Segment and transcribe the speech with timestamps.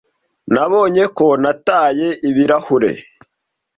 [0.53, 2.91] Nabonye ko nataye ibirahure.